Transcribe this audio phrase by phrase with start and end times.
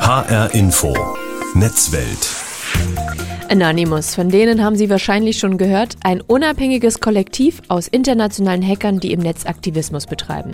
[0.00, 0.94] HR Info.
[1.54, 2.49] Netzwelt
[3.50, 9.10] Anonymous, von denen haben Sie wahrscheinlich schon gehört, ein unabhängiges Kollektiv aus internationalen Hackern, die
[9.12, 10.52] im Netz Aktivismus betreiben.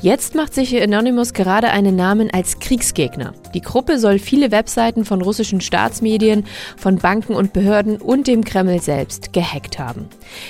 [0.00, 3.32] Jetzt macht sich Anonymous gerade einen Namen als Kriegsgegner.
[3.54, 6.44] Die Gruppe soll viele Webseiten von russischen Staatsmedien,
[6.76, 10.06] von Banken und Behörden und dem Kreml selbst gehackt haben.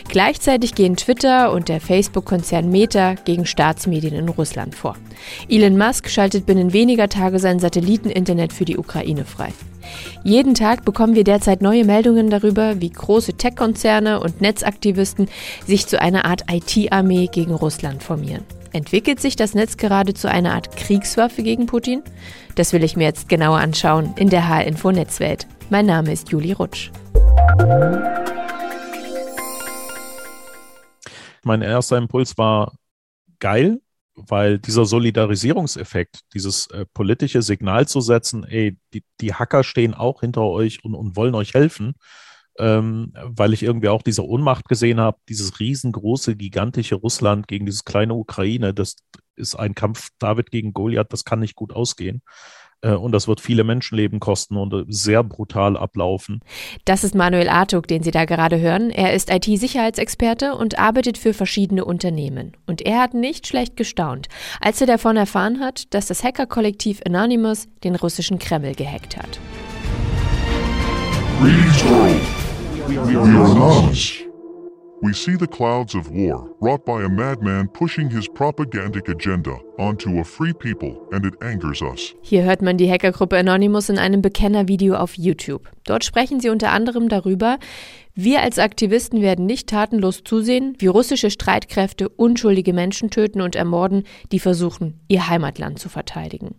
[0.08, 4.96] Gleichzeitig gehen Twitter und der Facebook-Konzern Meta gegen Staatsmedien in Russland vor.
[5.50, 9.52] Elon Musk schaltet binnen weniger Tage sein Satelliteninternet für die Ukraine frei.
[10.24, 15.28] Jeden Tag bekommen wir derzeit neue Meldungen darüber, wie große Tech-Konzerne und Netzaktivisten
[15.66, 18.44] sich zu einer Art IT-Armee gegen Russland formieren.
[18.72, 22.04] Entwickelt sich das Netz gerade zu einer Art Kriegswaffe gegen Putin?
[22.54, 25.48] Das will ich mir jetzt genauer anschauen in der H-Info Netzwelt.
[25.70, 26.92] Mein Name ist Juli Rutsch.
[31.42, 32.74] Mein erster Impuls war
[33.40, 33.80] geil,
[34.14, 40.20] weil dieser Solidarisierungseffekt, dieses äh, politische Signal zu setzen, ey, die, die Hacker stehen auch
[40.20, 41.94] hinter euch und, und wollen euch helfen,
[42.58, 47.84] ähm, weil ich irgendwie auch diese Ohnmacht gesehen habe, dieses riesengroße, gigantische Russland gegen dieses
[47.84, 48.96] kleine Ukraine, das
[49.36, 52.22] ist ein Kampf David gegen Goliath, das kann nicht gut ausgehen.
[52.82, 56.40] Äh, und das wird viele Menschenleben kosten und äh, sehr brutal ablaufen.
[56.84, 58.90] Das ist Manuel Artuk, den Sie da gerade hören.
[58.90, 62.52] Er ist IT-Sicherheitsexperte und arbeitet für verschiedene Unternehmen.
[62.66, 64.28] Und er hat nicht schlecht gestaunt,
[64.60, 69.40] als er davon erfahren hat, dass das Hackerkollektiv Anonymous den russischen Kreml gehackt hat.
[72.88, 74.21] We are anonymous.
[75.02, 80.20] We see the clouds of war wrought by a madman pushing his propagandic agenda onto
[80.20, 82.14] a free people and it angers us.
[82.22, 85.68] Hier hört man die Hackergruppe Anonymous in einem Bekennervideo auf YouTube.
[85.84, 87.58] Dort sprechen sie unter anderem darüber,
[88.14, 94.04] wir als Aktivisten werden nicht tatenlos zusehen, wie russische Streitkräfte unschuldige Menschen töten und ermorden,
[94.30, 96.54] die versuchen, ihr Heimatland zu verteidigen.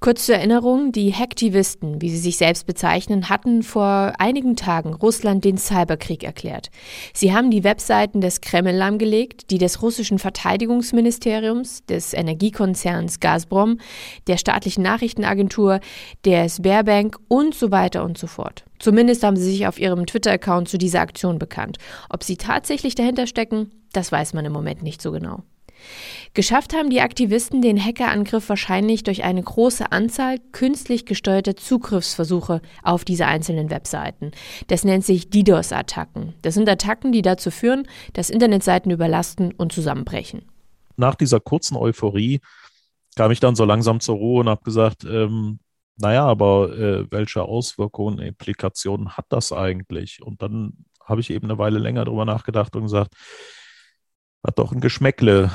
[0.00, 5.44] Kurz zur Erinnerung, die Hacktivisten, wie sie sich selbst bezeichnen, hatten vor einigen Tagen Russland
[5.44, 6.70] den Cyberkrieg erklärt.
[7.12, 13.78] Sie haben die Webseiten des Kreml lahmgelegt, die des russischen Verteidigungsministeriums, des Energiekonzerns Gazprom,
[14.26, 15.80] der staatlichen Nachrichtenagentur,
[16.24, 18.64] der Sberbank und so weiter und so fort.
[18.78, 21.78] Zumindest haben sie sich auf ihrem Twitter-Account zu dieser Aktion bekannt.
[22.08, 25.42] Ob sie tatsächlich dahinter stecken, das weiß man im Moment nicht so genau.
[26.34, 33.04] Geschafft haben die Aktivisten den Hackerangriff wahrscheinlich durch eine große Anzahl künstlich gesteuerter Zugriffsversuche auf
[33.04, 34.32] diese einzelnen Webseiten.
[34.68, 36.34] Das nennt sich DDoS-Attacken.
[36.42, 40.42] Das sind Attacken, die dazu führen, dass Internetseiten überlasten und zusammenbrechen.
[40.96, 42.40] Nach dieser kurzen Euphorie
[43.16, 45.58] kam ich dann so langsam zur Ruhe und habe gesagt, ähm,
[45.96, 50.22] naja, aber äh, welche Auswirkungen, Implikationen hat das eigentlich?
[50.22, 53.14] Und dann habe ich eben eine Weile länger darüber nachgedacht und gesagt,
[54.48, 55.50] hat doch ein Geschmäckle.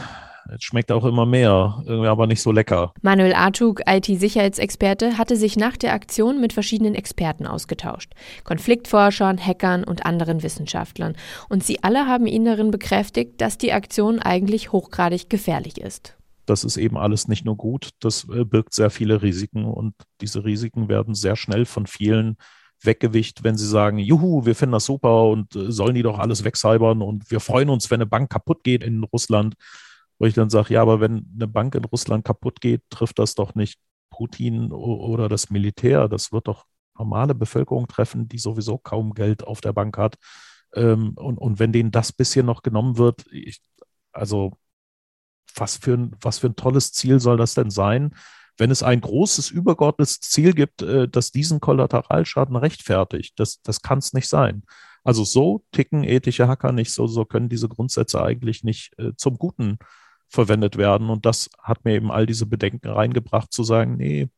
[0.53, 2.93] Es schmeckt auch immer mehr, irgendwie aber nicht so lecker.
[3.01, 8.13] Manuel Artug, IT-Sicherheitsexperte, hatte sich nach der Aktion mit verschiedenen Experten ausgetauscht.
[8.43, 11.15] Konfliktforschern, Hackern und anderen Wissenschaftlern.
[11.49, 16.15] Und sie alle haben ihn darin bekräftigt, dass die Aktion eigentlich hochgradig gefährlich ist.
[16.45, 20.43] Das ist eben alles nicht nur gut, das äh, birgt sehr viele Risiken und diese
[20.43, 22.35] Risiken werden sehr schnell von vielen
[22.85, 26.43] Weggewicht, wenn sie sagen, juhu, wir finden das super und äh, sollen die doch alles
[26.43, 29.55] wegcybern und wir freuen uns, wenn eine Bank kaputt geht in Russland.
[30.19, 33.35] Wo ich dann sage, ja, aber wenn eine Bank in Russland kaputt geht, trifft das
[33.35, 33.79] doch nicht
[34.09, 36.07] Putin oder das Militär.
[36.07, 36.65] Das wird doch
[36.97, 40.15] normale Bevölkerung treffen, die sowieso kaum Geld auf der Bank hat.
[40.75, 43.61] Ähm, und, und wenn denen das bisschen noch genommen wird, ich,
[44.11, 44.53] also
[45.55, 48.15] was für, ein, was für ein tolles Ziel soll das denn sein?
[48.57, 53.33] Wenn es ein großes übergeordnetes Ziel gibt, äh, das diesen Kollateralschaden rechtfertigt.
[53.37, 54.63] Das, das kann es nicht sein.
[55.03, 59.37] Also so ticken ethische Hacker nicht, so, so können diese Grundsätze eigentlich nicht äh, zum
[59.37, 59.77] Guten
[60.29, 61.09] verwendet werden.
[61.09, 64.29] Und das hat mir eben all diese Bedenken reingebracht, zu sagen, nee,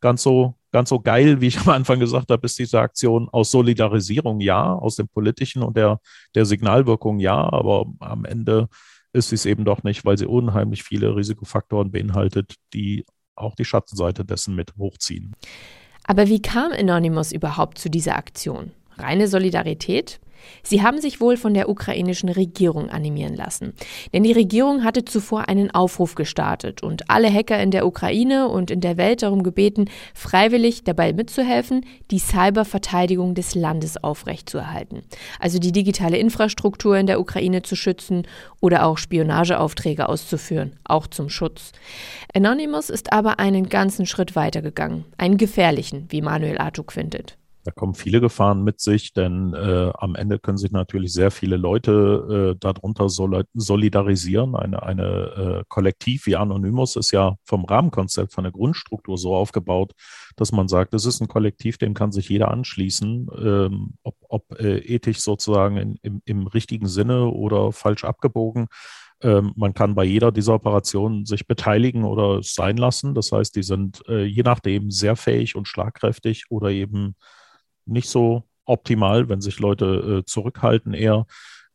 [0.00, 3.50] ganz so, ganz so geil, wie ich am Anfang gesagt habe, ist diese Aktion aus
[3.50, 6.00] Solidarisierung ja, aus dem politischen und der,
[6.34, 8.68] der Signalwirkung ja, aber am Ende
[9.12, 13.04] ist sie es eben doch nicht, weil sie unheimlich viele Risikofaktoren beinhaltet, die
[13.36, 15.34] auch die Schattenseite dessen mit hochziehen.
[16.04, 18.72] Aber wie kam Anonymous überhaupt zu dieser Aktion?
[18.96, 20.20] Reine Solidarität?
[20.62, 23.74] Sie haben sich wohl von der ukrainischen Regierung animieren lassen.
[24.12, 28.70] Denn die Regierung hatte zuvor einen Aufruf gestartet und alle Hacker in der Ukraine und
[28.70, 35.02] in der Welt darum gebeten, freiwillig dabei mitzuhelfen, die Cyberverteidigung des Landes aufrechtzuerhalten.
[35.38, 38.26] Also die digitale Infrastruktur in der Ukraine zu schützen
[38.60, 41.72] oder auch Spionageaufträge auszuführen, auch zum Schutz.
[42.34, 47.36] Anonymous ist aber einen ganzen Schritt weitergegangen, einen gefährlichen, wie Manuel Artuk findet.
[47.64, 51.56] Da kommen viele Gefahren mit sich, denn äh, am Ende können sich natürlich sehr viele
[51.56, 54.54] Leute äh, darunter solidarisieren.
[54.54, 59.92] Eine, eine äh, Kollektiv wie Anonymous ist ja vom Rahmenkonzept, von der Grundstruktur so aufgebaut,
[60.36, 64.60] dass man sagt, es ist ein Kollektiv, dem kann sich jeder anschließen, ähm, ob, ob
[64.60, 68.66] äh, ethisch sozusagen in, im, im richtigen Sinne oder falsch abgebogen.
[69.22, 73.14] Ähm, man kann bei jeder dieser Operationen sich beteiligen oder sein lassen.
[73.14, 77.14] Das heißt, die sind äh, je nachdem sehr fähig und schlagkräftig oder eben
[77.86, 81.26] nicht so optimal, wenn sich Leute äh, zurückhalten eher.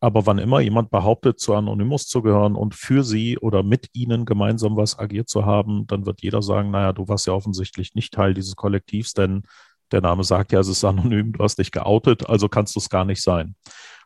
[0.02, 4.26] Aber wann immer jemand behauptet, zu Anonymous zu gehören und für sie oder mit ihnen
[4.26, 8.14] gemeinsam was agiert zu haben, dann wird jeder sagen, naja, du warst ja offensichtlich nicht
[8.14, 9.44] Teil dieses Kollektivs, denn
[9.92, 12.90] der Name sagt ja, es ist anonym, du hast dich geoutet, also kannst du es
[12.90, 13.56] gar nicht sein.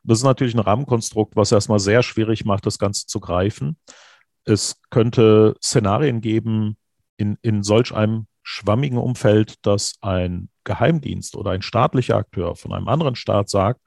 [0.04, 3.78] Das ist natürlich ein Rahmenkonstrukt, was erstmal sehr schwierig macht, das Ganze zu greifen.
[4.46, 6.76] Es könnte Szenarien geben
[7.18, 12.88] in, in solch einem schwammigen Umfeld, dass ein Geheimdienst oder ein staatlicher Akteur von einem
[12.88, 13.82] anderen Staat sagt,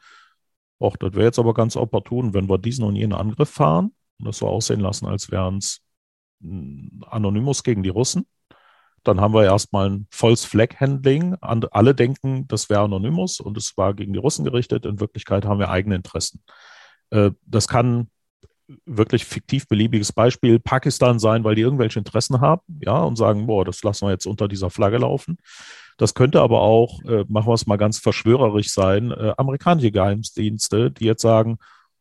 [0.79, 4.29] Och, das wäre jetzt aber ganz opportun, wenn wir diesen und jenen Angriff fahren und
[4.29, 5.81] das so aussehen lassen, als wären es
[6.43, 8.27] hm, Anonymous gegen die Russen.
[9.03, 11.37] Dann haben wir erstmal ein False Flag Handling.
[11.41, 14.85] Alle denken, das wäre Anonymous und es war gegen die Russen gerichtet.
[14.85, 16.43] In Wirklichkeit haben wir eigene Interessen.
[17.11, 18.11] Äh, das kann
[18.85, 23.65] wirklich fiktiv beliebiges Beispiel Pakistan sein, weil die irgendwelche Interessen haben, ja, und sagen, boah,
[23.65, 25.39] das lassen wir jetzt unter dieser Flagge laufen.
[25.99, 30.91] Das könnte aber auch, äh, machen wir es mal ganz verschwörerisch sein, äh, amerikanische Geheimdienste,
[30.91, 31.59] die jetzt sagen,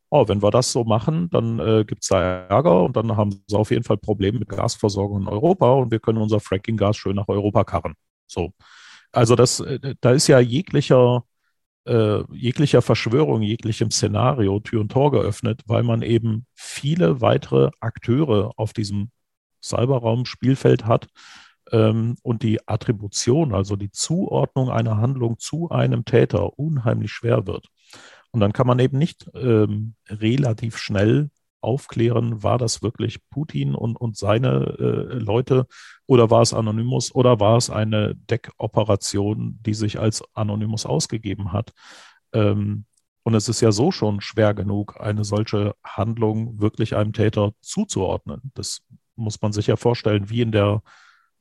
[0.09, 3.43] oh, wenn wir das so machen, dann äh, gibt es da Ärger und dann haben
[3.47, 7.15] sie auf jeden Fall Probleme mit Gasversorgung in Europa und wir können unser Fracking-Gas schön
[7.15, 7.95] nach Europa karren.
[8.27, 8.51] So.
[9.11, 11.23] Also das, äh, da ist ja jeglicher
[11.85, 18.51] äh, jeglicher Verschwörung, jeglichem Szenario Tür und Tor geöffnet, weil man eben viele weitere Akteure
[18.57, 19.11] auf diesem
[19.63, 21.07] Cyberraum-Spielfeld hat
[21.71, 27.67] ähm, und die Attribution, also die Zuordnung einer Handlung zu einem Täter unheimlich schwer wird.
[28.31, 31.29] Und dann kann man eben nicht ähm, relativ schnell
[31.65, 35.67] aufklären, war das wirklich Putin und, und seine äh, Leute
[36.05, 41.73] oder war es Anonymous oder war es eine Deckoperation, die sich als Anonymous ausgegeben hat.
[42.33, 42.85] Ähm,
[43.23, 48.51] und es ist ja so schon schwer genug, eine solche Handlung wirklich einem Täter zuzuordnen.
[48.53, 48.83] Das
[49.15, 50.83] muss man sich ja vorstellen, wie in der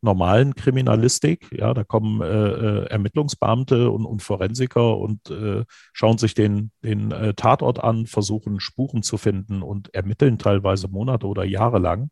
[0.04, 1.48] normalen Kriminalistik.
[1.52, 7.10] Ja, da kommen äh, äh, Ermittlungsbeamte und, und, Forensiker und äh, schauen sich den, den
[7.10, 12.10] äh, Tatort an, versuchen Spuren zu finden und ermitteln teilweise Monate oder Jahre lang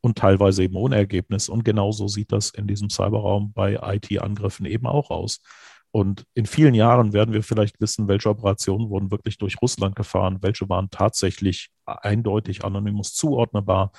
[0.00, 1.48] und teilweise eben ohne Ergebnis.
[1.48, 5.40] Und genauso sieht das in diesem Cyberraum bei IT-Angriffen eben auch aus.
[5.90, 10.38] Und in vielen Jahren werden wir vielleicht wissen, welche Operationen wurden wirklich durch Russland gefahren,
[10.42, 13.90] welche waren tatsächlich eindeutig Anonymous zuordnender,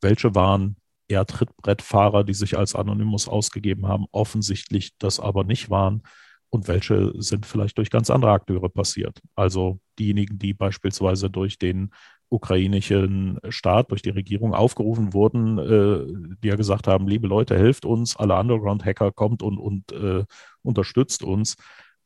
[0.00, 0.76] welche waren
[1.08, 6.02] eher Trittbrettfahrer, die sich als Anonymous ausgegeben haben, offensichtlich das aber nicht waren
[6.50, 9.20] und welche sind vielleicht durch ganz andere Akteure passiert.
[9.34, 11.90] Also diejenigen, die beispielsweise durch den
[12.30, 17.86] ukrainischen Staat, durch die Regierung aufgerufen wurden, äh, die ja gesagt haben, liebe Leute, helft
[17.86, 20.24] uns, alle Underground-Hacker kommt und, und äh,
[20.62, 21.56] unterstützt uns.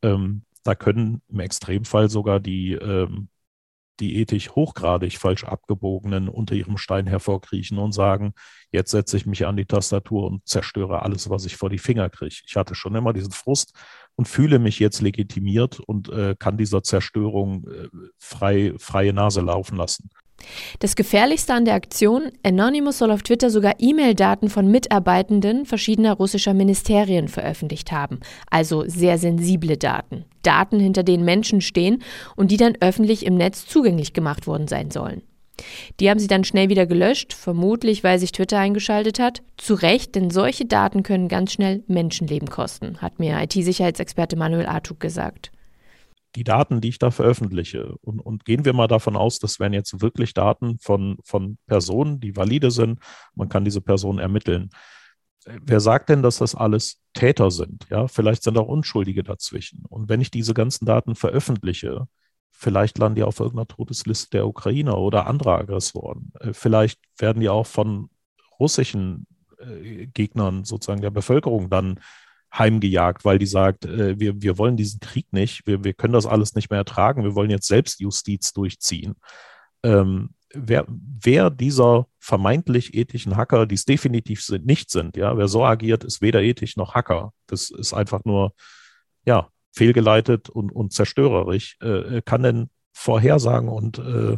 [0.03, 3.29] Ähm, da können im Extremfall sogar die ähm,
[4.01, 8.35] die ethisch hochgradig falsch abgebogenen unter ihrem Stein hervorkriechen und sagen,
[8.71, 12.09] jetzt setze ich mich an die Tastatur und zerstöre alles, was ich vor die Finger
[12.09, 12.43] kriege.
[12.47, 13.75] Ich hatte schon immer diesen Frust
[14.17, 19.77] und fühle mich jetzt legitimiert und äh, kann dieser Zerstörung äh, frei, freie Nase laufen
[19.77, 20.11] lassen.
[20.79, 26.55] Das Gefährlichste an der Aktion, Anonymous soll auf Twitter sogar E-Mail-Daten von Mitarbeitenden verschiedener russischer
[26.55, 30.25] Ministerien veröffentlicht haben, also sehr sensible Daten.
[30.43, 32.03] Daten, hinter denen Menschen stehen
[32.37, 35.23] und die dann öffentlich im Netz zugänglich gemacht worden sein sollen.
[36.01, 39.43] Die haben sie dann schnell wieder gelöscht, vermutlich weil sich Twitter eingeschaltet hat.
[39.57, 44.99] Zu Recht, denn solche Daten können ganz schnell Menschenleben kosten, hat mir IT-Sicherheitsexperte Manuel Artuk
[44.99, 45.53] gesagt
[46.35, 49.73] die Daten, die ich da veröffentliche, und, und, gehen wir mal davon aus, das wären
[49.73, 53.01] jetzt wirklich Daten von, von Personen, die valide sind,
[53.35, 54.71] man kann diese Personen ermitteln.
[55.45, 57.87] Wer sagt denn, dass das alles Täter sind?
[57.91, 59.85] Ja, vielleicht sind auch Unschuldige dazwischen.
[59.89, 62.07] Und wenn ich diese ganzen Daten veröffentliche,
[62.53, 66.33] vielleicht landen die auf irgendeiner Todesliste der Ukrainer oder anderer Aggressoren.
[66.41, 68.09] Äh, vielleicht werden die auch von
[68.61, 69.27] russischen
[69.59, 71.99] äh, Gegnern sozusagen der Bevölkerung dann
[72.53, 76.27] heimgejagt, weil die sagt, äh, wir, wir wollen diesen Krieg nicht, wir, wir können das
[76.27, 79.15] alles nicht mehr ertragen, wir wollen jetzt Selbstjustiz durchziehen.
[79.83, 85.49] Ähm, wer, wer dieser vermeintlich ethischen Hacker, die es definitiv sind, nicht sind, ja, wer
[85.49, 87.33] so agiert, ist weder ethisch noch Hacker.
[87.47, 88.55] Das ist einfach nur,
[89.25, 94.37] ja, fehlgeleitet und, und zerstörerisch, äh, kann denn vorhersagen und äh,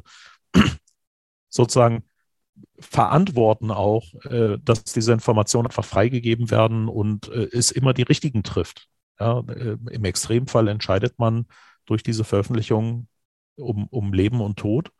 [1.49, 2.04] sozusagen
[2.78, 8.43] verantworten auch, äh, dass diese Informationen einfach freigegeben werden und äh, es immer die richtigen
[8.43, 8.88] trifft.
[9.19, 11.47] Ja, äh, Im Extremfall entscheidet man
[11.87, 13.09] durch diese Veröffentlichung
[13.57, 14.90] um, um Leben und Tod.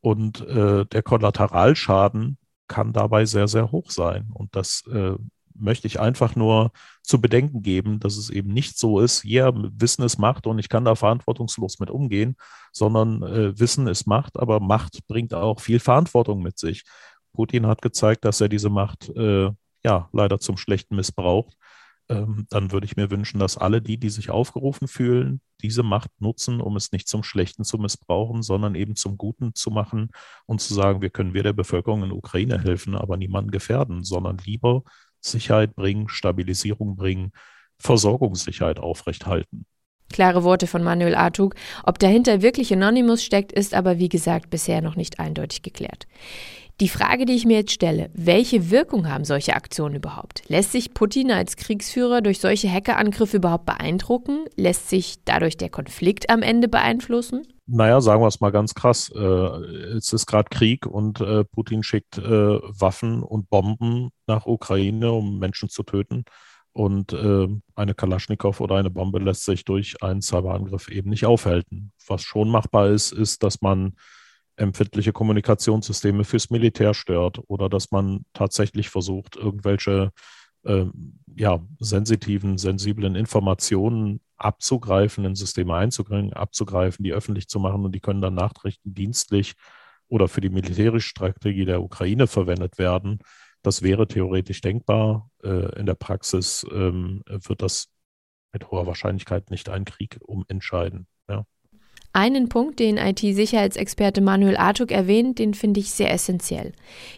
[0.00, 4.30] Und äh, der Kollateralschaden kann dabei sehr, sehr hoch sein.
[4.32, 5.14] Und das äh,
[5.54, 9.70] möchte ich einfach nur zu bedenken geben, dass es eben nicht so ist, ja, yeah,
[9.76, 12.36] Wissen ist Macht und ich kann da verantwortungslos mit umgehen,
[12.72, 16.84] sondern äh, Wissen ist Macht, aber Macht bringt auch viel Verantwortung mit sich.
[17.32, 19.50] Putin hat gezeigt, dass er diese Macht äh,
[19.84, 21.56] ja leider zum Schlechten missbraucht.
[22.08, 26.10] Ähm, dann würde ich mir wünschen, dass alle die, die sich aufgerufen fühlen, diese Macht
[26.18, 30.10] nutzen, um es nicht zum Schlechten zu missbrauchen, sondern eben zum Guten zu machen
[30.46, 34.38] und zu sagen, wir können wir der Bevölkerung in Ukraine helfen, aber niemanden gefährden, sondern
[34.38, 34.82] lieber
[35.22, 37.32] Sicherheit bringen, Stabilisierung bringen,
[37.78, 39.66] Versorgungssicherheit aufrechthalten.
[40.12, 41.54] Klare Worte von Manuel Artug.
[41.84, 46.06] Ob dahinter wirklich Anonymous steckt, ist aber wie gesagt bisher noch nicht eindeutig geklärt.
[46.80, 50.42] Die Frage, die ich mir jetzt stelle, welche Wirkung haben solche Aktionen überhaupt?
[50.48, 54.46] Lässt sich Putin als Kriegsführer durch solche Hackerangriffe überhaupt beeindrucken?
[54.56, 57.46] Lässt sich dadurch der Konflikt am Ende beeinflussen?
[57.74, 59.10] Naja, sagen wir es mal ganz krass.
[59.14, 59.18] Äh,
[59.96, 65.38] es ist gerade Krieg und äh, Putin schickt äh, Waffen und Bomben nach Ukraine, um
[65.38, 66.26] Menschen zu töten.
[66.72, 71.92] Und äh, eine Kalaschnikow oder eine Bombe lässt sich durch einen Cyberangriff eben nicht aufhalten.
[72.06, 73.94] Was schon machbar ist, ist, dass man
[74.56, 80.12] empfindliche Kommunikationssysteme fürs Militär stört oder dass man tatsächlich versucht, irgendwelche
[80.64, 80.84] äh,
[81.36, 88.00] ja, sensitiven, sensiblen Informationen abzugreifen, in Systeme einzubringen, abzugreifen, die öffentlich zu machen und die
[88.00, 89.54] können dann nachrichtendienstlich
[90.08, 93.20] oder für die militärische Strategie der Ukraine verwendet werden.
[93.62, 95.30] Das wäre theoretisch denkbar.
[95.42, 97.88] Äh, in der Praxis ähm, wird das
[98.52, 101.06] mit hoher Wahrscheinlichkeit nicht einen Krieg umentscheiden.
[101.28, 101.44] Ja.
[102.14, 106.72] Einen Punkt, den IT-Sicherheitsexperte Manuel Artuk erwähnt, den finde ich sehr essentiell.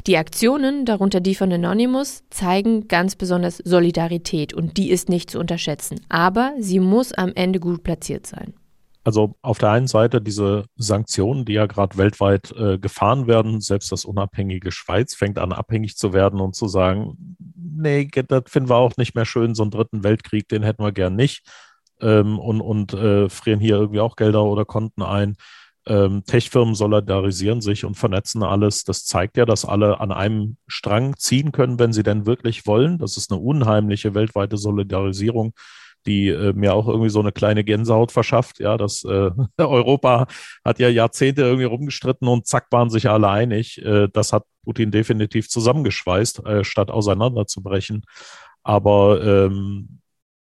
[0.07, 5.41] Die Aktionen, darunter die von Anonymous, zeigen ganz besonders Solidarität und die ist nicht zu
[5.41, 6.01] unterschätzen.
[6.09, 8.55] Aber sie muss am Ende gut platziert sein.
[9.03, 13.91] Also auf der einen Seite diese Sanktionen, die ja gerade weltweit äh, gefahren werden, selbst
[13.91, 18.77] das unabhängige Schweiz fängt an abhängig zu werden und zu sagen, nee, das finden wir
[18.77, 21.43] auch nicht mehr schön, so einen dritten Weltkrieg, den hätten wir gern nicht
[22.01, 25.37] ähm, und, und äh, frieren hier irgendwie auch Gelder oder Konten ein.
[25.87, 28.85] Ähm, Tech-Firmen solidarisieren sich und vernetzen alles.
[28.85, 32.99] Das zeigt ja, dass alle an einem Strang ziehen können, wenn sie denn wirklich wollen.
[32.99, 35.53] Das ist eine unheimliche weltweite Solidarisierung,
[36.07, 38.61] die äh, mir auch irgendwie so eine kleine Gänsehaut verschafft.
[38.61, 40.27] Ja, das äh, Europa
[40.65, 43.85] hat ja Jahrzehnte irgendwie rumgestritten und zack waren sich alle einig.
[43.85, 48.05] Äh, das hat Putin definitiv zusammengeschweißt, äh, statt auseinanderzubrechen.
[48.63, 50.01] Aber ähm,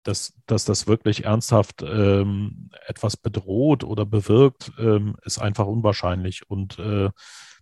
[0.06, 6.50] dass, dass das wirklich ernsthaft ähm, etwas bedroht oder bewirkt, ähm, ist einfach unwahrscheinlich.
[6.50, 7.10] Und äh,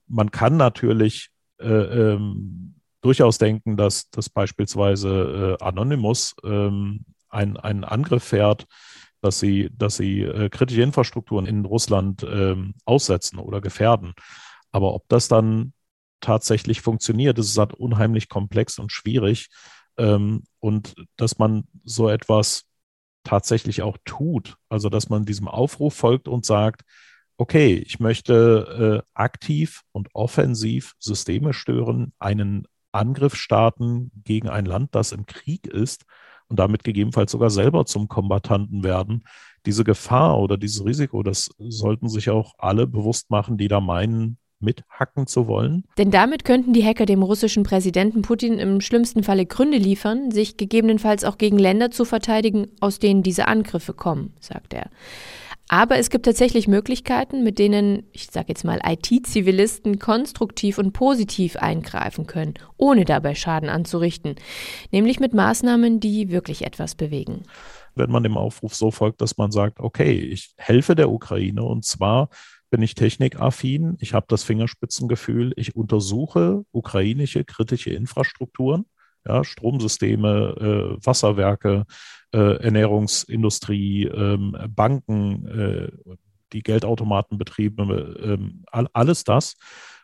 [0.07, 7.85] man kann natürlich äh, ähm, durchaus denken, dass, dass beispielsweise äh, Anonymous ähm, ein, einen
[7.85, 8.67] Angriff fährt,
[9.21, 14.13] dass sie, dass sie äh, kritische Infrastrukturen in Russland ähm, aussetzen oder gefährden.
[14.71, 15.71] Aber ob das dann
[16.19, 19.47] tatsächlich funktioniert, ist halt unheimlich komplex und schwierig.
[19.97, 22.65] Ähm, und dass man so etwas
[23.23, 24.55] tatsächlich auch tut.
[24.69, 26.83] Also dass man diesem Aufruf folgt und sagt,
[27.38, 34.93] okay, ich möchte äh, aktiv und offensiv Systeme stören, einen Angriff starten gegen ein Land,
[34.93, 36.05] das im Krieg ist
[36.47, 39.23] und damit gegebenenfalls sogar selber zum Kombattanten werden.
[39.65, 44.38] Diese Gefahr oder dieses Risiko, das sollten sich auch alle bewusst machen, die da meinen,
[44.63, 45.84] mithacken zu wollen?
[45.98, 50.58] Denn damit könnten die Hacker dem russischen Präsidenten Putin im schlimmsten Falle Gründe liefern, sich
[50.58, 54.89] gegebenenfalls auch gegen Länder zu verteidigen, aus denen diese Angriffe kommen, sagt er.
[55.70, 61.55] Aber es gibt tatsächlich Möglichkeiten, mit denen, ich sage jetzt mal, IT-Zivilisten konstruktiv und positiv
[61.55, 64.36] eingreifen können, ohne dabei Schaden anzurichten.
[64.91, 67.43] Nämlich mit Maßnahmen, die wirklich etwas bewegen.
[67.96, 71.86] Wenn man dem Aufruf so folgt, dass man sagt, okay, ich helfe der Ukraine und
[71.86, 72.29] zwar
[72.74, 78.88] bin ich technikaffin, ich habe das Fingerspitzengefühl, ich untersuche ukrainische kritische Infrastrukturen,
[79.27, 81.86] ja, Stromsysteme, äh, Wasserwerke,
[82.34, 86.18] äh, Ernährungsindustrie, ähm, Banken, äh,
[86.51, 89.53] die Geldautomatenbetriebe, ähm, all, alles das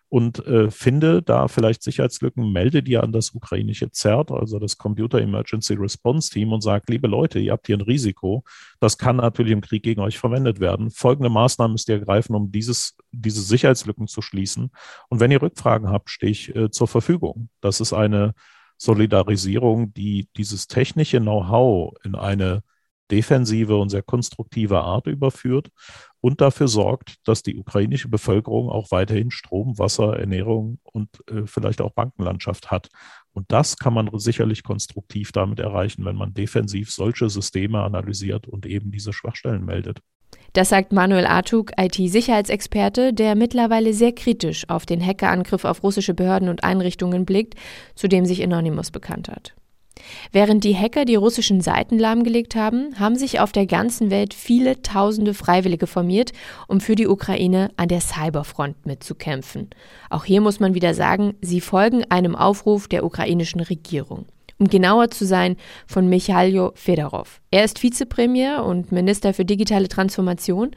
[0.10, 5.22] und äh, finde da vielleicht Sicherheitslücken, melde die an das ukrainische CERT, also das Computer
[5.22, 8.44] Emergency Response Team und sage, liebe Leute, ihr habt hier ein Risiko.
[8.80, 10.90] Das kann natürlich im Krieg gegen euch verwendet werden.
[10.90, 14.72] Folgende Maßnahmen müsst ihr ergreifen, um dieses, diese Sicherheitslücken zu schließen.
[15.10, 17.50] Und wenn ihr Rückfragen habt, stehe ich äh, zur Verfügung.
[17.62, 18.34] Das ist eine
[18.78, 22.64] Solidarisierung, die dieses technische Know-how in eine
[23.12, 25.70] defensive und sehr konstruktive Art überführt
[26.22, 31.82] und dafür sorgt, dass die ukrainische Bevölkerung auch weiterhin Strom, Wasser, Ernährung und äh, vielleicht
[31.82, 32.90] auch Bankenlandschaft hat.
[33.32, 38.66] Und das kann man sicherlich konstruktiv damit erreichen, wenn man defensiv solche Systeme analysiert und
[38.66, 40.00] eben diese Schwachstellen meldet.
[40.54, 46.50] Das sagt Manuel Artuk, IT-Sicherheitsexperte, der mittlerweile sehr kritisch auf den Hackerangriff auf russische Behörden
[46.50, 47.56] und Einrichtungen blickt,
[47.96, 49.56] zu dem sich Anonymous bekannt hat.
[50.32, 54.82] Während die Hacker die russischen Seiten lahmgelegt haben, haben sich auf der ganzen Welt viele
[54.82, 56.32] tausende Freiwillige formiert,
[56.68, 59.70] um für die Ukraine an der Cyberfront mitzukämpfen.
[60.10, 64.26] Auch hier muss man wieder sagen, sie folgen einem Aufruf der ukrainischen Regierung
[64.60, 65.56] um genauer zu sein,
[65.88, 67.42] von Michailo Fedorov.
[67.50, 70.72] Er ist Vizepremier und Minister für digitale Transformation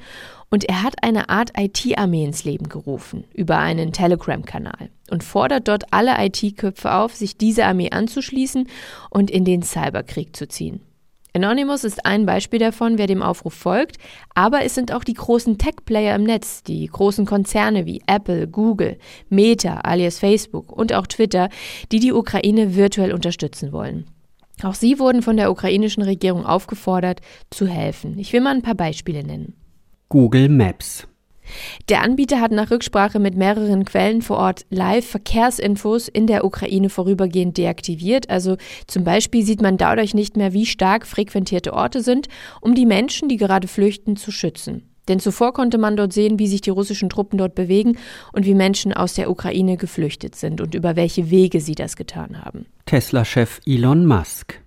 [0.50, 5.92] und er hat eine Art IT-Armee ins Leben gerufen über einen Telegram-Kanal und fordert dort
[5.92, 8.68] alle IT-Köpfe auf, sich dieser Armee anzuschließen
[9.10, 10.80] und in den Cyberkrieg zu ziehen.
[11.34, 13.96] Anonymous ist ein Beispiel davon, wer dem Aufruf folgt,
[14.34, 18.98] aber es sind auch die großen Tech-Player im Netz, die großen Konzerne wie Apple, Google,
[19.30, 21.48] Meta alias Facebook und auch Twitter,
[21.90, 24.04] die die Ukraine virtuell unterstützen wollen.
[24.62, 27.20] Auch sie wurden von der ukrainischen Regierung aufgefordert,
[27.50, 28.18] zu helfen.
[28.18, 29.54] Ich will mal ein paar Beispiele nennen.
[30.10, 31.08] Google Maps.
[31.88, 37.56] Der Anbieter hat nach Rücksprache mit mehreren Quellen vor Ort Live-Verkehrsinfos in der Ukraine vorübergehend
[37.58, 38.30] deaktiviert.
[38.30, 38.56] Also
[38.86, 42.28] zum Beispiel sieht man dadurch nicht mehr, wie stark frequentierte Orte sind,
[42.60, 44.88] um die Menschen, die gerade flüchten, zu schützen.
[45.08, 47.98] Denn zuvor konnte man dort sehen, wie sich die russischen Truppen dort bewegen
[48.32, 52.44] und wie Menschen aus der Ukraine geflüchtet sind und über welche Wege sie das getan
[52.44, 52.66] haben.
[52.86, 54.61] Tesla-Chef Elon Musk.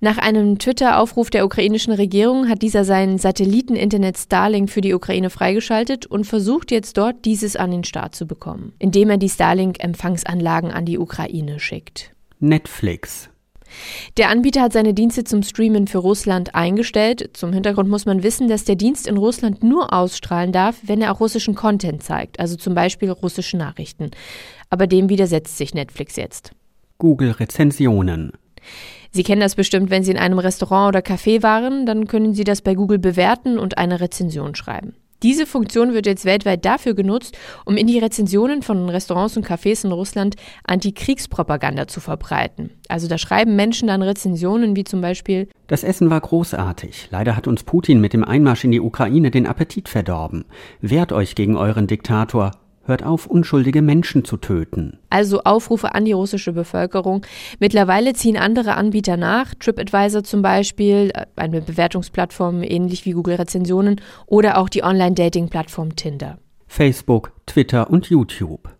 [0.00, 6.06] Nach einem Twitter-Aufruf der ukrainischen Regierung hat dieser sein Satelliten-Internet Starlink für die Ukraine freigeschaltet
[6.06, 10.84] und versucht jetzt dort, dieses an den Start zu bekommen, indem er die Starlink-Empfangsanlagen an
[10.84, 12.12] die Ukraine schickt.
[12.40, 13.30] Netflix.
[14.16, 17.30] Der Anbieter hat seine Dienste zum Streamen für Russland eingestellt.
[17.34, 21.12] Zum Hintergrund muss man wissen, dass der Dienst in Russland nur ausstrahlen darf, wenn er
[21.12, 24.10] auch russischen Content zeigt, also zum Beispiel russische Nachrichten.
[24.70, 26.52] Aber dem widersetzt sich Netflix jetzt.
[26.98, 28.32] Google Rezensionen.
[29.10, 32.44] Sie kennen das bestimmt, wenn Sie in einem Restaurant oder Café waren, dann können Sie
[32.44, 34.94] das bei Google bewerten und eine Rezension schreiben.
[35.24, 39.84] Diese Funktion wird jetzt weltweit dafür genutzt, um in die Rezensionen von Restaurants und Cafés
[39.84, 42.70] in Russland Antikriegspropaganda zu verbreiten.
[42.88, 47.08] Also da schreiben Menschen dann Rezensionen wie zum Beispiel Das Essen war großartig.
[47.10, 50.44] Leider hat uns Putin mit dem Einmarsch in die Ukraine den Appetit verdorben.
[50.80, 52.52] Wehrt euch gegen euren Diktator.
[52.88, 54.98] Hört auf, unschuldige Menschen zu töten.
[55.10, 57.20] Also Aufrufe an die russische Bevölkerung.
[57.58, 64.00] Mittlerweile ziehen andere Anbieter nach, TripAdvisor zum Beispiel, äh, eine Bewertungsplattform ähnlich wie Google Rezensionen
[64.24, 66.38] oder auch die Online-Dating-Plattform Tinder.
[66.66, 68.70] Facebook, Twitter und YouTube.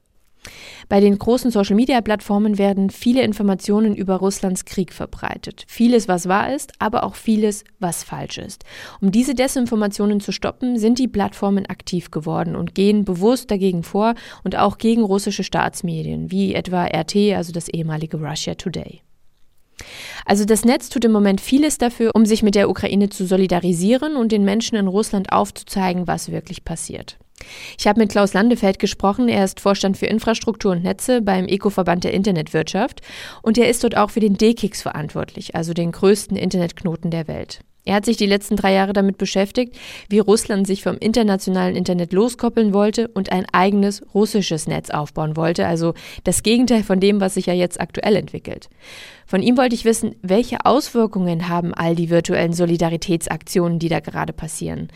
[0.89, 5.65] Bei den großen Social-Media-Plattformen werden viele Informationen über Russlands Krieg verbreitet.
[5.69, 8.65] Vieles, was wahr ist, aber auch vieles, was falsch ist.
[9.01, 14.15] Um diese Desinformationen zu stoppen, sind die Plattformen aktiv geworden und gehen bewusst dagegen vor
[14.45, 19.03] und auch gegen russische Staatsmedien, wie etwa RT, also das ehemalige Russia Today.
[20.25, 24.17] Also das Netz tut im Moment vieles dafür, um sich mit der Ukraine zu solidarisieren
[24.17, 27.19] und den Menschen in Russland aufzuzeigen, was wirklich passiert.
[27.79, 29.29] Ich habe mit Klaus Landefeld gesprochen.
[29.29, 33.01] Er ist Vorstand für Infrastruktur und Netze beim Eco-Verband der Internetwirtschaft
[33.43, 37.61] und er ist dort auch für den DKIX verantwortlich, also den größten Internetknoten der Welt.
[37.89, 39.75] Er hat sich die letzten drei Jahre damit beschäftigt,
[40.11, 45.67] wie Russland sich vom internationalen Internet loskoppeln wollte und ein eigenes russisches Netz aufbauen wollte,
[45.67, 48.69] also das Gegenteil von dem, was sich ja jetzt aktuell entwickelt.
[49.27, 54.35] Von ihm wollte ich wissen, welche Auswirkungen haben all die virtuellen Solidaritätsaktionen, die da gerade
[54.35, 54.89] passieren?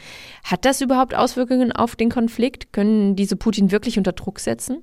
[0.44, 2.74] Hat das überhaupt Auswirkungen auf den Konflikt?
[2.74, 4.82] Können diese Putin wirklich unter Druck setzen?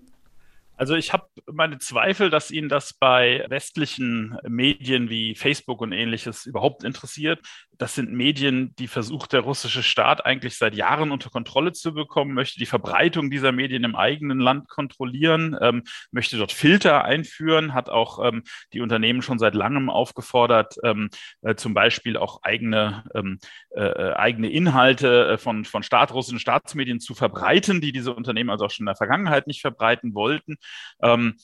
[0.79, 6.45] Also ich habe meine Zweifel, dass ihn das bei westlichen Medien wie Facebook und ähnliches
[6.45, 7.41] überhaupt interessiert.
[7.77, 12.33] Das sind Medien, die versucht der russische Staat eigentlich seit Jahren unter Kontrolle zu bekommen,
[12.33, 17.89] möchte die Verbreitung dieser Medien im eigenen Land kontrollieren, ähm, möchte dort Filter einführen, hat
[17.89, 21.09] auch ähm, die Unternehmen schon seit langem aufgefordert, ähm,
[21.41, 23.39] äh, zum Beispiel auch eigene, ähm,
[23.75, 28.49] äh, äh eigene Inhalte äh, von, von Staat, russischen Staatsmedien zu verbreiten, die diese Unternehmen
[28.49, 30.55] also auch schon in der Vergangenheit nicht verbreiten wollten.
[31.01, 31.35] Ähm,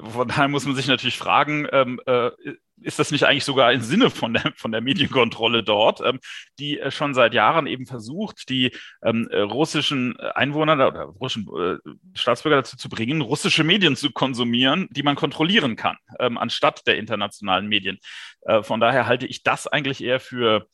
[0.00, 2.30] von daher muss man sich natürlich fragen, ähm, äh,
[2.82, 6.20] ist das nicht eigentlich sogar im Sinne von der, von der Medienkontrolle dort, ähm,
[6.58, 11.78] die äh, schon seit Jahren eben versucht, die ähm, äh, russischen Einwohner oder russischen äh,
[12.14, 16.98] Staatsbürger dazu zu bringen, russische Medien zu konsumieren, die man kontrollieren kann, ähm, anstatt der
[16.98, 17.98] internationalen Medien.
[18.42, 20.68] Äh, von daher halte ich das eigentlich eher für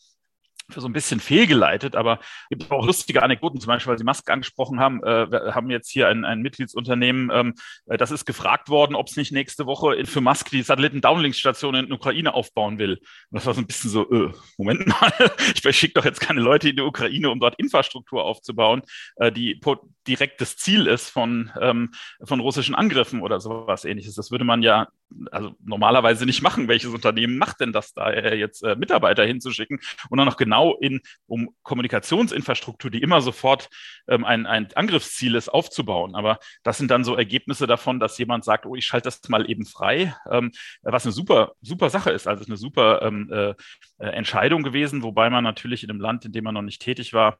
[0.81, 2.19] so ein bisschen fehlgeleitet, aber
[2.51, 5.03] es gibt auch lustige Anekdoten, zum Beispiel, weil Sie Musk angesprochen haben.
[5.03, 7.55] Äh, wir haben jetzt hier ein, ein Mitgliedsunternehmen, ähm,
[7.87, 11.87] äh, das ist gefragt worden, ob es nicht nächste Woche für Musk die Satelliten-Downlink-Station in
[11.87, 12.95] der Ukraine aufbauen will.
[12.95, 15.13] Und das war so ein bisschen so, äh, Moment mal,
[15.55, 18.83] ich schicke doch jetzt keine Leute in die Ukraine, um dort Infrastruktur aufzubauen,
[19.17, 19.61] äh, die
[20.07, 21.93] direktes Ziel ist von, ähm,
[22.25, 24.15] von russischen Angriffen oder sowas ähnliches.
[24.15, 24.89] Das würde man ja
[25.31, 26.69] also normalerweise nicht machen.
[26.69, 30.77] Welches Unternehmen macht denn das da, äh, jetzt äh, Mitarbeiter hinzuschicken und dann noch genau
[30.79, 33.69] in, um Kommunikationsinfrastruktur, die immer sofort
[34.09, 36.15] ähm, ein, ein Angriffsziel ist, aufzubauen.
[36.15, 39.49] Aber das sind dann so Ergebnisse davon, dass jemand sagt, oh, ich schalte das mal
[39.49, 42.27] eben frei, ähm, was eine super, super Sache ist.
[42.27, 43.55] Also eine super ähm, äh,
[43.99, 47.13] äh, Entscheidung gewesen, wobei man natürlich in einem Land, in dem man noch nicht tätig
[47.13, 47.39] war,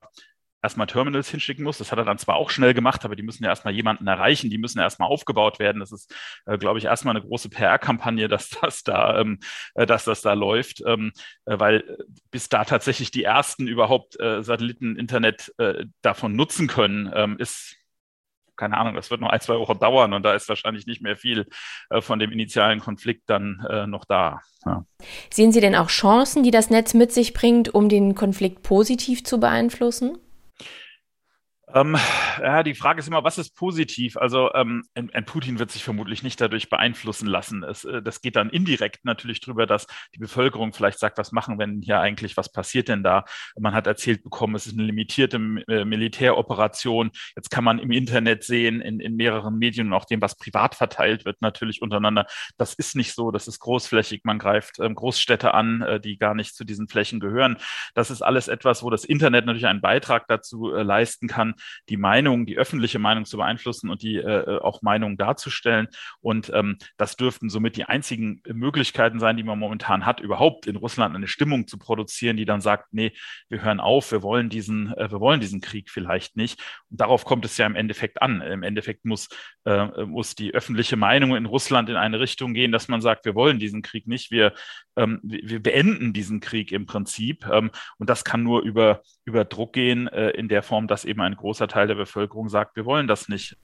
[0.63, 1.79] erstmal Terminals hinschicken muss.
[1.79, 4.49] Das hat er dann zwar auch schnell gemacht, aber die müssen ja erstmal jemanden erreichen,
[4.49, 5.81] die müssen ja erstmal aufgebaut werden.
[5.81, 6.15] Das ist,
[6.47, 9.41] äh, glaube ich, erstmal eine große PR-Kampagne, dass das da, ähm,
[9.75, 11.13] äh, dass das da läuft, ähm,
[11.47, 17.11] äh, weil äh, bis da tatsächlich die ersten überhaupt äh, Satelliten-Internet äh, davon nutzen können,
[17.15, 17.77] ähm, ist
[18.55, 21.17] keine Ahnung, das wird noch ein, zwei Wochen dauern und da ist wahrscheinlich nicht mehr
[21.17, 21.49] viel
[21.91, 24.41] äh, von dem initialen Konflikt dann äh, noch da.
[24.65, 24.85] Ja.
[25.33, 29.25] Sehen Sie denn auch Chancen, die das Netz mit sich bringt, um den Konflikt positiv
[29.25, 30.19] zu beeinflussen?
[31.75, 31.97] Ähm,
[32.41, 34.17] ja, die Frage ist immer, was ist positiv?
[34.17, 34.85] Also ähm,
[35.25, 37.63] Putin wird sich vermutlich nicht dadurch beeinflussen lassen.
[37.63, 41.59] Es, äh, das geht dann indirekt natürlich drüber, dass die Bevölkerung vielleicht sagt, was machen,
[41.59, 43.25] wenn hier eigentlich, was passiert denn da?
[43.59, 45.37] Man hat erzählt bekommen, es ist eine limitierte
[45.69, 47.11] äh, Militäroperation.
[47.37, 50.75] Jetzt kann man im Internet sehen, in, in mehreren Medien und auch dem, was privat
[50.75, 52.27] verteilt wird, natürlich untereinander.
[52.59, 54.23] Das ist nicht so, das ist großflächig.
[54.25, 57.57] Man greift ähm, Großstädte an, äh, die gar nicht zu diesen Flächen gehören.
[57.95, 61.55] Das ist alles etwas, wo das Internet natürlich einen Beitrag dazu äh, leisten kann,
[61.89, 65.89] die Meinung, die öffentliche Meinung zu beeinflussen und die äh, auch Meinung darzustellen.
[66.21, 70.77] Und ähm, das dürften somit die einzigen Möglichkeiten sein, die man momentan hat, überhaupt in
[70.77, 73.13] Russland eine Stimmung zu produzieren, die dann sagt, nee,
[73.49, 76.61] wir hören auf, wir wollen diesen, äh, wir wollen diesen Krieg vielleicht nicht.
[76.91, 78.41] Und darauf kommt es ja im Endeffekt an.
[78.41, 79.29] Im Endeffekt muss,
[79.65, 83.35] äh, muss die öffentliche Meinung in Russland in eine Richtung gehen, dass man sagt, wir
[83.35, 84.53] wollen diesen Krieg nicht, wir,
[84.97, 87.47] ähm, wir beenden diesen Krieg im Prinzip.
[87.51, 91.21] Ähm, und das kann nur über, über Druck gehen, äh, in der Form, dass eben
[91.21, 93.57] ein großer Teil der Bevölkerung sagt, wir wollen das nicht.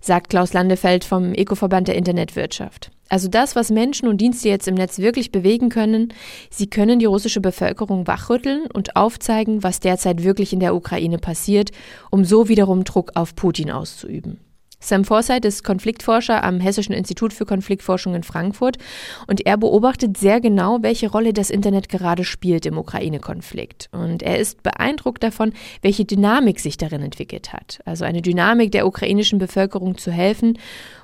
[0.00, 2.92] Sagt Klaus Landefeld vom Eco-Verband der Internetwirtschaft.
[3.08, 6.12] Also das, was Menschen und Dienste jetzt im Netz wirklich bewegen können,
[6.50, 11.70] sie können die russische Bevölkerung wachrütteln und aufzeigen, was derzeit wirklich in der Ukraine passiert,
[12.10, 14.38] um so wiederum Druck auf Putin auszuüben.
[14.80, 18.78] Sam Forsyth ist Konfliktforscher am Hessischen Institut für Konfliktforschung in Frankfurt
[19.26, 23.88] und er beobachtet sehr genau, welche Rolle das Internet gerade spielt im Ukraine-Konflikt.
[23.90, 27.80] Und er ist beeindruckt davon, welche Dynamik sich darin entwickelt hat.
[27.84, 30.58] Also eine Dynamik der ukrainischen Bevölkerung zu helfen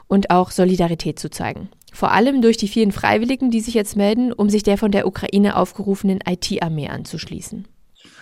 [0.06, 1.68] und auch Solidarität zu zeigen.
[1.92, 5.06] Vor allem durch die vielen Freiwilligen, die sich jetzt melden, um sich der von der
[5.06, 7.66] Ukraine aufgerufenen IT-Armee anzuschließen.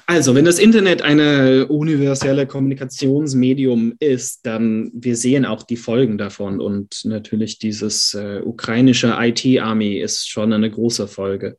[0.07, 6.61] Also, wenn das Internet eine universelle Kommunikationsmedium ist, dann wir sehen auch die Folgen davon.
[6.61, 11.57] Und natürlich dieses äh, ukrainische IT-Army ist schon eine große Folge.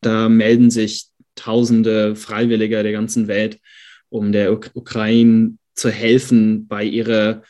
[0.00, 3.60] Da melden sich Tausende Freiwilliger der ganzen Welt,
[4.08, 7.44] um der Uk Ukraine zu helfen bei ihrer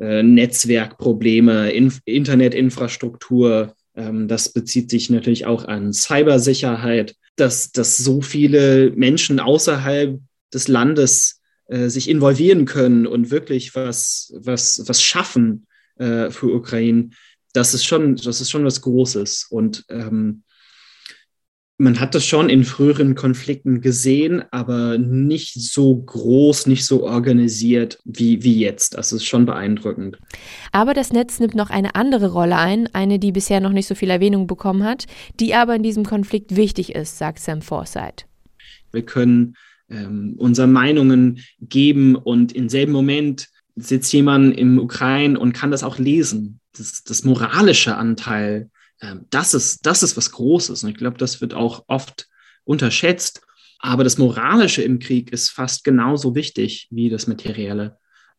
[0.00, 3.74] äh, Netzwerkprobleme, Inf Internetinfrastruktur.
[3.94, 10.20] Ähm, das bezieht sich natürlich auch an Cybersicherheit dass, dass so viele Menschen außerhalb
[10.52, 15.66] des Landes äh, sich involvieren können und wirklich was, was, was schaffen
[15.96, 17.10] äh, für Ukraine,
[17.52, 19.46] das ist schon, das ist schon was Großes.
[19.48, 20.42] Und ähm,
[21.76, 27.98] man hat das schon in früheren Konflikten gesehen, aber nicht so groß, nicht so organisiert
[28.04, 28.94] wie, wie jetzt.
[28.94, 30.18] Das ist schon beeindruckend.
[30.70, 33.96] Aber das Netz nimmt noch eine andere Rolle ein, eine, die bisher noch nicht so
[33.96, 35.06] viel Erwähnung bekommen hat,
[35.40, 38.26] die aber in diesem Konflikt wichtig ist, sagt Sam Forsyth.
[38.92, 39.56] Wir können
[39.90, 45.82] ähm, unsere Meinungen geben und im selben Moment sitzt jemand im Ukraine und kann das
[45.82, 46.60] auch lesen.
[46.76, 50.84] Das, das moralische Anteil ähm, das, ist, das ist was Großes.
[50.84, 52.28] Und ich glaube, das wird auch oft
[52.64, 53.42] unterschätzt.
[53.78, 57.98] Aber das Moralische im Krieg ist fast genauso wichtig wie das Materielle.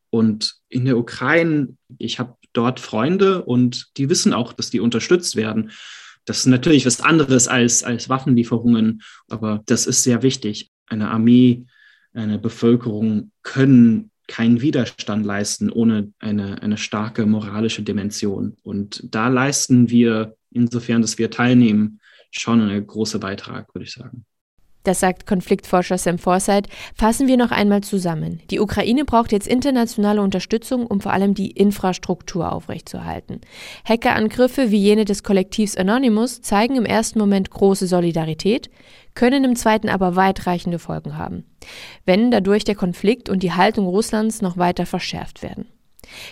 [0.09, 5.35] Und in der Ukraine, ich habe dort Freunde und die wissen auch, dass die unterstützt
[5.35, 5.71] werden.
[6.25, 10.71] Das ist natürlich was anderes als, als Waffenlieferungen, aber das ist sehr wichtig.
[10.87, 11.65] Eine Armee,
[12.13, 18.57] eine Bevölkerung können keinen Widerstand leisten ohne eine, eine starke moralische Dimension.
[18.63, 21.99] Und da leisten wir insofern, dass wir teilnehmen,
[22.31, 24.25] schon ein großer Beitrag, würde ich sagen.
[24.85, 26.67] Das sagt Konfliktforscher Sam Forsyth.
[26.93, 28.41] Fassen wir noch einmal zusammen.
[28.51, 33.41] Die Ukraine braucht jetzt internationale Unterstützung, um vor allem die Infrastruktur aufrechtzuerhalten.
[33.83, 38.69] Hackerangriffe wie jene des Kollektivs Anonymous zeigen im ersten Moment große Solidarität,
[39.15, 41.45] können im zweiten aber weitreichende Folgen haben,
[42.05, 45.65] wenn dadurch der Konflikt und die Haltung Russlands noch weiter verschärft werden.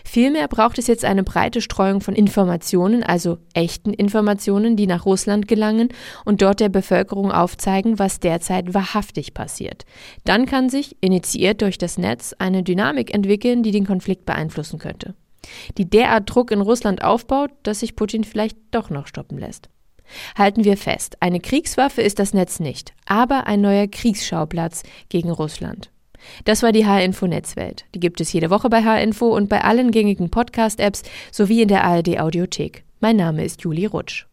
[0.04, 5.48] Vielmehr braucht es jetzt eine breite Streuung von Informationen, also echten Informationen, die nach Russland
[5.48, 5.90] gelangen
[6.26, 9.86] und dort der Bevölkerung aufzeigen, was derzeit wahrhaftig passiert.
[10.24, 15.16] Dann kann sich, initiiert durch das Netz, eine Dynamik entwickeln, die den Konflikt beeinflussen könnte.
[15.78, 19.70] Die derart Druck in Russland aufbaut, dass sich Putin vielleicht doch noch stoppen lässt.
[20.38, 25.93] Halten wir fest, eine Kriegswaffe ist das Netz nicht, aber ein neuer Kriegsschauplatz gegen Russland.
[26.46, 27.86] Das war die H-Info Netzwelt.
[27.94, 31.84] Die gibt es jede Woche bei H-Info und bei allen gängigen Podcast-Apps sowie in der
[31.84, 32.84] ARD Audiothek.
[33.00, 34.26] Mein Name ist Juli Rutsch.